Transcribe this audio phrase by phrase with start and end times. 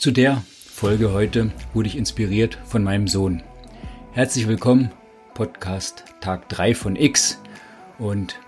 [0.00, 3.42] Zu der Folge heute wurde ich inspiriert von meinem Sohn.
[4.12, 4.90] Herzlich willkommen,
[5.34, 7.38] Podcast Tag 3 von X.
[7.98, 8.40] Und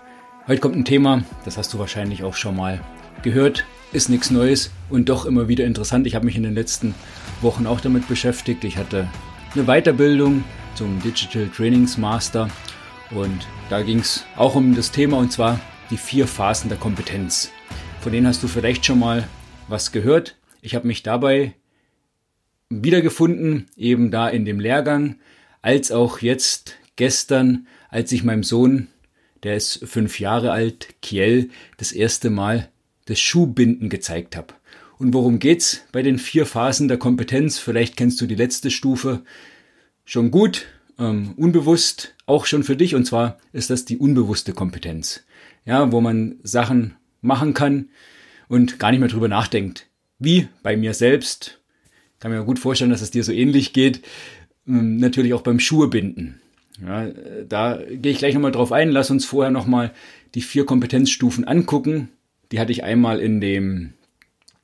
[0.47, 2.81] heute kommt ein Thema, das hast du wahrscheinlich auch schon mal
[3.23, 6.07] gehört, ist nichts Neues und doch immer wieder interessant.
[6.07, 6.95] Ich habe mich in den letzten
[7.43, 8.65] Wochen auch damit beschäftigt.
[8.65, 9.07] Ich hatte
[9.53, 10.45] eine Weiterbildung
[10.75, 12.49] zum Digital Trainings Master
[13.11, 15.61] und da ging es auch um das Thema und zwar
[15.91, 17.51] die vier Phasen der Kompetenz.
[18.01, 19.29] Von denen hast du vielleicht schon mal
[19.69, 20.35] was gehört.
[20.65, 21.55] Ich habe mich dabei
[22.71, 25.17] wiedergefunden, eben da in dem Lehrgang,
[25.61, 28.87] als auch jetzt gestern, als ich meinem Sohn,
[29.43, 32.69] der ist fünf Jahre alt, Kiel, das erste Mal
[33.07, 34.55] das Schuhbinden gezeigt habe.
[34.99, 37.59] Und worum geht's bei den vier Phasen der Kompetenz?
[37.59, 39.25] Vielleicht kennst du die letzte Stufe
[40.05, 42.95] schon gut, ähm, unbewusst, auch schon für dich.
[42.95, 45.25] Und zwar ist das die unbewusste Kompetenz.
[45.65, 47.89] Ja, wo man Sachen machen kann
[48.47, 49.89] und gar nicht mehr drüber nachdenkt
[50.25, 51.59] wie bei mir selbst.
[52.21, 54.03] Kann mir gut vorstellen, dass es dir so ähnlich geht.
[54.67, 56.41] Ähm, natürlich auch beim Schuhebinden.
[56.81, 57.09] Ja,
[57.49, 58.91] da gehe ich gleich nochmal drauf ein.
[58.91, 59.93] Lass uns vorher nochmal
[60.35, 62.09] die vier Kompetenzstufen angucken.
[62.51, 63.93] Die hatte ich einmal in dem,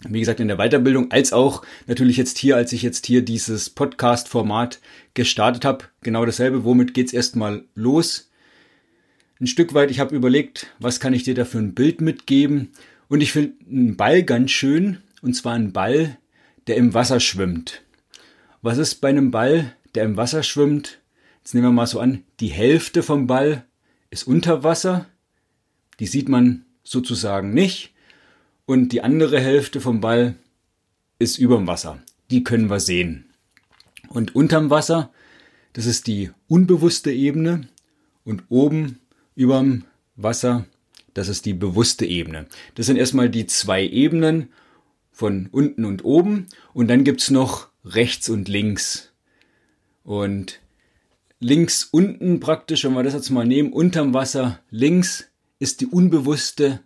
[0.00, 3.70] wie gesagt, in der Weiterbildung, als auch natürlich jetzt hier, als ich jetzt hier dieses
[3.70, 4.80] Podcast-Format
[5.14, 5.84] gestartet habe.
[6.02, 6.64] Genau dasselbe.
[6.64, 8.30] Womit geht's erstmal los?
[9.40, 12.70] Ein Stück weit, ich habe überlegt, was kann ich dir da für ein Bild mitgeben?
[13.08, 16.18] Und ich finde einen Ball ganz schön, und zwar ein Ball,
[16.66, 17.82] der im Wasser schwimmt.
[18.62, 21.00] Was ist bei einem Ball, der im Wasser schwimmt?
[21.38, 23.64] Jetzt nehmen wir mal so an, die Hälfte vom Ball
[24.10, 25.06] ist unter Wasser,
[26.00, 27.94] die sieht man sozusagen nicht,
[28.66, 30.34] und die andere Hälfte vom Ball
[31.18, 33.30] ist überm Wasser, die können wir sehen.
[34.08, 35.10] Und unterm Wasser,
[35.72, 37.68] das ist die unbewusste Ebene,
[38.24, 38.98] und oben
[39.34, 39.84] überm
[40.16, 40.66] Wasser,
[41.14, 42.46] das ist die bewusste Ebene.
[42.74, 44.50] Das sind erstmal die zwei Ebenen
[45.18, 49.12] von unten und oben und dann gibt's noch rechts und links.
[50.04, 50.60] Und
[51.40, 55.28] links unten praktisch, wenn wir das jetzt mal nehmen, unterm Wasser links
[55.58, 56.78] ist die unbewusste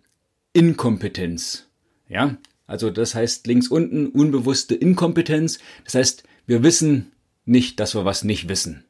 [0.51, 1.67] Inkompetenz.
[2.09, 2.35] Ja,
[2.65, 5.59] also das heißt links unten unbewusste Inkompetenz.
[5.83, 7.11] Das heißt, wir wissen
[7.45, 8.83] nicht, dass wir was nicht wissen.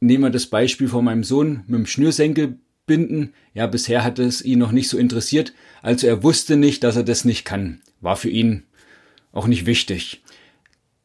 [0.00, 3.32] Nehmen wir das Beispiel von meinem Sohn mit dem Schnürsenkel binden.
[3.54, 5.52] Ja, bisher hat es ihn noch nicht so interessiert.
[5.82, 7.80] Also er wusste nicht, dass er das nicht kann.
[8.00, 8.64] War für ihn
[9.32, 10.22] auch nicht wichtig.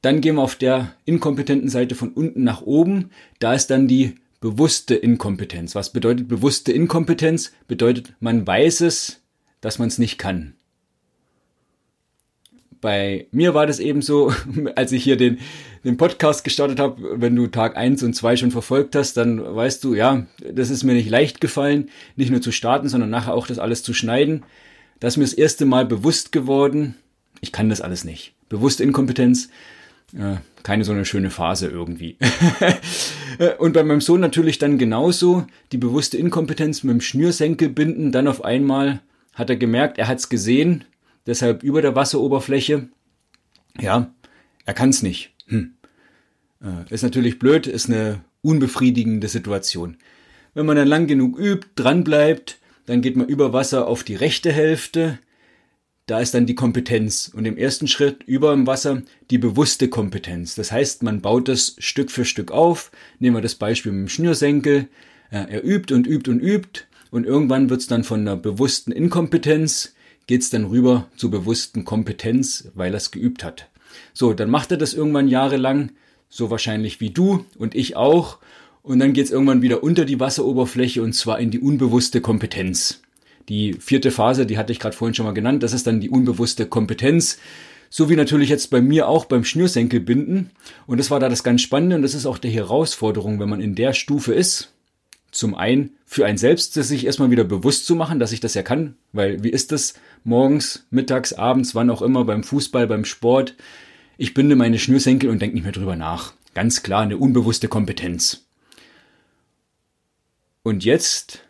[0.02, 3.12] Dann gehen wir auf der inkompetenten Seite von unten nach oben.
[3.40, 5.76] Da ist dann die bewusste Inkompetenz.
[5.76, 7.54] Was bedeutet bewusste Inkompetenz?
[7.68, 9.22] Bedeutet, man weiß es,
[9.62, 10.56] dass man es nicht kann
[12.82, 14.32] bei mir war das eben so,
[14.76, 15.40] als ich hier den,
[15.84, 19.84] den Podcast gestartet habe, wenn du Tag eins und zwei schon verfolgt hast, dann weißt
[19.84, 23.48] du, ja, das ist mir nicht leicht gefallen, nicht nur zu starten, sondern nachher auch
[23.48, 24.44] das alles zu schneiden.
[25.00, 26.96] Das ist mir das erste Mal bewusst geworden,
[27.42, 28.34] ich kann das alles nicht.
[28.50, 29.50] Bewusste Inkompetenz,
[30.14, 32.18] äh, keine so eine schöne Phase irgendwie.
[33.60, 38.28] und bei meinem Sohn natürlich dann genauso, die bewusste Inkompetenz mit dem Schnürsenkel binden, dann
[38.28, 39.02] auf einmal
[39.34, 40.86] hat er gemerkt, er hat es gesehen,
[41.26, 42.90] deshalb über der Wasseroberfläche.
[43.80, 44.14] Ja,
[44.66, 45.34] er kann es nicht.
[45.48, 45.76] Hm.
[46.62, 49.98] Äh, ist natürlich blöd, ist eine unbefriedigende Situation.
[50.54, 54.16] Wenn man dann lang genug übt, dran bleibt, dann geht man über Wasser auf die
[54.16, 55.20] rechte Hälfte.
[56.06, 60.54] Da ist dann die Kompetenz und im ersten Schritt über dem Wasser die bewusste Kompetenz.
[60.54, 62.92] Das heißt, man baut das Stück für Stück auf.
[63.18, 64.88] Nehmen wir das Beispiel mit dem Schnürsenkel.
[65.32, 68.92] Äh, er übt und übt und übt und irgendwann wird es dann von einer bewussten
[68.92, 69.95] Inkompetenz
[70.28, 73.70] geht's dann rüber zur bewussten Kompetenz, weil er es geübt hat.
[74.14, 75.92] So, dann macht er das irgendwann jahrelang,
[76.30, 78.40] so wahrscheinlich wie du und ich auch.
[78.82, 83.02] Und dann geht's irgendwann wieder unter die Wasseroberfläche und zwar in die unbewusste Kompetenz.
[83.50, 86.10] Die vierte Phase, die hatte ich gerade vorhin schon mal genannt, das ist dann die
[86.10, 87.40] unbewusste Kompetenz.
[87.90, 90.50] So wie natürlich jetzt bei mir auch beim Schnürsenkelbinden.
[90.88, 93.62] Und das war da das ganz Spannende und das ist auch die Herausforderung, wenn man
[93.62, 94.75] in der Stufe ist.
[95.36, 98.64] Zum einen für ein selbst, sich erstmal wieder bewusst zu machen, dass ich das ja
[98.64, 103.54] kann, weil wie ist das morgens, mittags, abends, wann auch immer, beim Fußball, beim Sport?
[104.18, 106.32] Ich binde meine Schnürsenkel und denke nicht mehr drüber nach.
[106.54, 108.46] Ganz klar eine unbewusste Kompetenz.
[110.64, 111.44] Und jetzt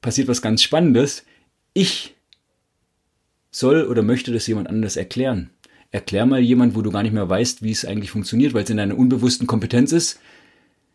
[0.00, 1.24] passiert was ganz Spannendes.
[1.72, 2.14] Ich
[3.50, 5.50] soll oder möchte das jemand anders erklären.
[5.90, 8.70] Erklär mal jemand, wo du gar nicht mehr weißt, wie es eigentlich funktioniert, weil es
[8.70, 10.20] in deiner unbewussten Kompetenz ist,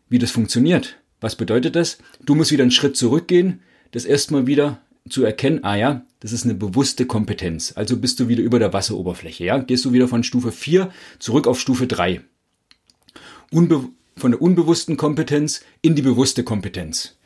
[0.08, 0.96] wie das funktioniert.
[1.20, 1.98] Was bedeutet das?
[2.24, 3.60] Du musst wieder einen Schritt zurückgehen,
[3.92, 7.72] das erstmal wieder zu erkennen, ah ja, das ist eine bewusste Kompetenz.
[7.76, 9.58] Also bist du wieder über der Wasseroberfläche, ja?
[9.58, 12.22] Gehst du wieder von Stufe 4 zurück auf Stufe 3.
[13.50, 17.16] Unbe von der unbewussten Kompetenz in die bewusste Kompetenz.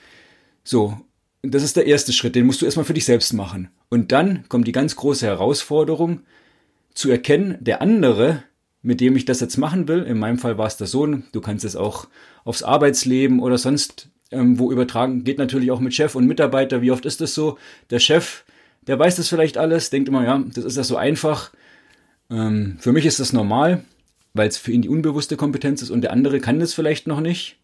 [0.65, 0.99] So.
[1.43, 3.71] das ist der erste Schritt, den musst du erstmal für dich selbst machen.
[3.89, 6.21] Und dann kommt die ganz große Herausforderung,
[6.93, 8.43] zu erkennen, der andere,
[8.83, 11.41] mit dem ich das jetzt machen will, in meinem Fall war es der Sohn, du
[11.41, 12.09] kannst es auch
[12.45, 16.83] aufs Arbeitsleben oder sonst ähm, wo übertragen, geht natürlich auch mit Chef und Mitarbeiter.
[16.83, 17.59] Wie oft ist das so?
[17.91, 18.45] Der Chef,
[18.87, 21.53] der weiß das vielleicht alles, denkt immer, ja, das ist ja so einfach.
[22.31, 23.85] Ähm, für mich ist das normal,
[24.33, 27.21] weil es für ihn die unbewusste Kompetenz ist und der andere kann das vielleicht noch
[27.21, 27.57] nicht.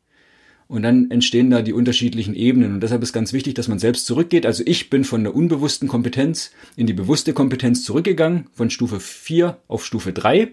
[0.69, 2.75] Und dann entstehen da die unterschiedlichen Ebenen.
[2.75, 4.45] Und deshalb ist ganz wichtig, dass man selbst zurückgeht.
[4.45, 9.59] Also ich bin von der unbewussten Kompetenz in die bewusste Kompetenz zurückgegangen, von Stufe 4
[9.69, 10.51] auf Stufe 3.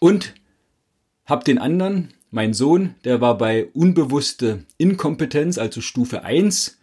[0.00, 0.34] Und
[1.24, 6.78] habe den anderen, mein Sohn, der war bei unbewusste Inkompetenz, also Stufe 1,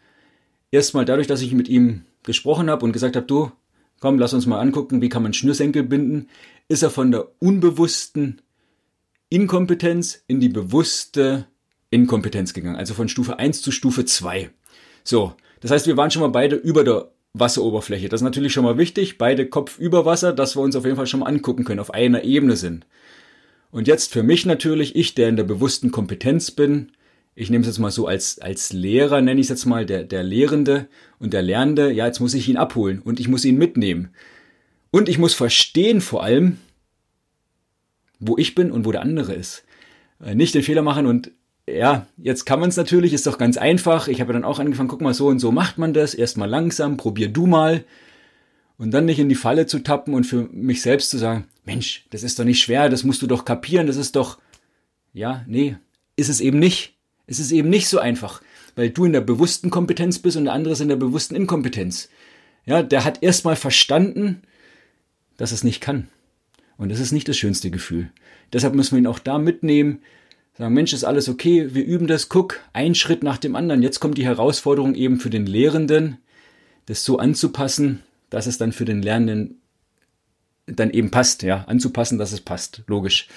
[0.71, 3.51] erstmal dadurch, dass ich mit ihm gesprochen habe und gesagt habe, du,
[3.99, 6.27] komm, lass uns mal angucken, wie kann man Schnürsenkel binden,
[6.67, 8.41] ist er von der unbewussten
[9.29, 11.47] Inkompetenz in die bewusste
[11.89, 14.49] Inkompetenz gegangen, also von Stufe 1 zu Stufe 2.
[15.03, 18.09] So, das heißt, wir waren schon mal beide über der Wasseroberfläche.
[18.09, 20.95] Das ist natürlich schon mal wichtig, beide Kopf über Wasser, dass wir uns auf jeden
[20.95, 22.85] Fall schon mal angucken können, auf einer Ebene sind.
[23.71, 26.91] Und jetzt für mich natürlich, ich, der in der bewussten Kompetenz bin,
[27.35, 30.03] ich nehme es jetzt mal so als, als Lehrer, nenne ich es jetzt mal, der,
[30.03, 30.87] der Lehrende
[31.19, 34.09] und der Lernende, ja, jetzt muss ich ihn abholen und ich muss ihn mitnehmen.
[34.91, 36.57] Und ich muss verstehen vor allem,
[38.19, 39.65] wo ich bin und wo der andere ist.
[40.23, 41.31] Äh, nicht den Fehler machen und
[41.67, 44.07] ja, jetzt kann man es natürlich, ist doch ganz einfach.
[44.07, 46.13] Ich habe dann auch angefangen, guck mal, so und so macht man das.
[46.13, 47.83] Erstmal langsam, probier du mal.
[48.77, 52.05] Und dann nicht in die Falle zu tappen und für mich selbst zu sagen, Mensch,
[52.11, 54.37] das ist doch nicht schwer, das musst du doch kapieren, das ist doch,
[55.13, 55.77] ja, nee,
[56.15, 56.93] ist es eben nicht.
[57.25, 58.41] Es ist eben nicht so einfach,
[58.75, 62.09] weil du in der bewussten Kompetenz bist und der andere ist in der bewussten Inkompetenz.
[62.65, 64.43] Ja, der hat erstmal verstanden,
[65.37, 66.07] dass es nicht kann.
[66.77, 68.11] Und das ist nicht das schönste Gefühl.
[68.53, 70.01] Deshalb müssen wir ihn auch da mitnehmen,
[70.57, 73.81] sagen, Mensch, ist alles okay, wir üben das, guck, ein Schritt nach dem anderen.
[73.81, 76.17] Jetzt kommt die Herausforderung eben für den Lehrenden,
[76.85, 79.61] das so anzupassen, dass es dann für den Lernenden
[80.67, 83.27] dann eben passt, ja, anzupassen, dass es passt, logisch.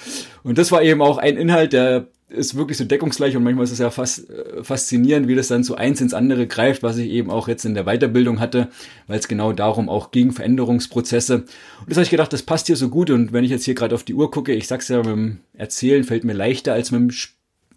[0.43, 3.71] Und das war eben auch ein Inhalt, der ist wirklich so deckungsgleich und manchmal ist
[3.71, 7.09] es ja fast äh, faszinierend, wie das dann so eins ins andere greift, was ich
[7.11, 8.69] eben auch jetzt in der Weiterbildung hatte,
[9.07, 11.37] weil es genau darum auch gegen Veränderungsprozesse.
[11.37, 11.47] Und
[11.87, 13.95] das habe ich gedacht, das passt hier so gut und wenn ich jetzt hier gerade
[13.95, 17.01] auf die Uhr gucke, ich sag's ja, mit dem Erzählen fällt mir leichter als mit
[17.01, 17.11] dem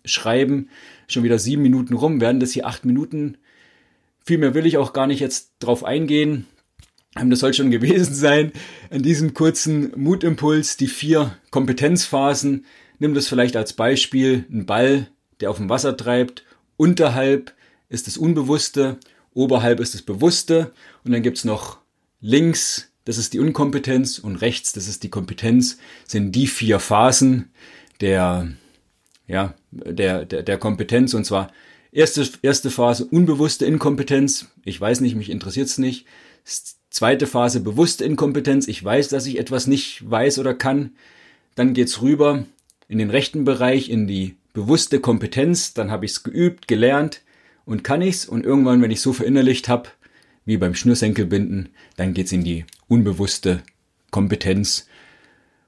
[0.04, 0.68] Schreiben,
[1.08, 3.38] schon wieder sieben Minuten rum, werden das hier acht Minuten.
[4.26, 6.46] Viel mehr will ich auch gar nicht jetzt drauf eingehen.
[7.18, 8.52] Ähm, das soll schon gewesen sein.
[8.90, 12.66] An diesem kurzen Mutimpuls, die vier Kompetenzphasen,
[13.02, 15.08] Nimm das vielleicht als Beispiel, ein Ball,
[15.40, 16.46] der auf dem Wasser treibt.
[16.78, 17.52] Unterhalb
[17.90, 19.00] ist das Unbewusste,
[19.34, 20.72] oberhalb ist das Bewusste.
[21.04, 21.80] Und dann gibt's noch
[22.20, 24.20] links, das ist die Unkompetenz.
[24.20, 27.50] Und rechts, das ist die Kompetenz, sind die vier Phasen
[28.02, 28.50] der,
[29.26, 31.16] ja, der, der, der Kompetenz.
[31.16, 31.52] Und zwar
[31.92, 36.06] erste, erste Phase unbewusste Inkompetenz, ich weiß nicht, mich interessiert's nicht.
[36.92, 40.92] Zweite Phase bewusste Inkompetenz, ich weiß, dass ich etwas nicht weiß oder kann.
[41.56, 42.44] Dann geht's rüber
[42.90, 47.22] in den rechten Bereich, in die bewusste Kompetenz, dann habe ich es geübt, gelernt
[47.64, 49.88] und kann ich's und irgendwann, wenn ich so verinnerlicht habe,
[50.44, 53.64] wie beim Schnürsenkelbinden, dann geht's in die unbewusste
[54.12, 54.90] Kompetenz.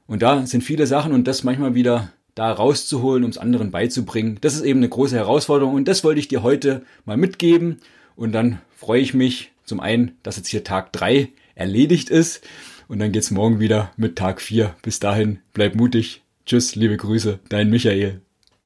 [0.07, 4.39] Und da sind viele Sachen und das manchmal wieder da rauszuholen, um es anderen beizubringen.
[4.41, 7.79] Das ist eben eine große Herausforderung und das wollte ich dir heute mal mitgeben.
[8.17, 12.45] Und dann freue ich mich zum einen, dass jetzt hier Tag drei erledigt ist
[12.87, 14.75] und dann geht's morgen wieder mit Tag vier.
[14.81, 18.21] Bis dahin, bleib mutig, Tschüss, liebe Grüße, dein Michael.